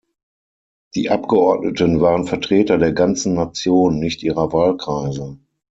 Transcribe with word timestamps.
Die 0.95 1.11
Abgeordneten 1.11 2.01
waren 2.01 2.23
Vertreter 2.25 2.79
der 2.79 2.91
ganzen 2.91 3.35
Nation 3.35 3.99
nicht 3.99 4.23
ihrer 4.23 4.51
Wahlkreise. 4.51 5.37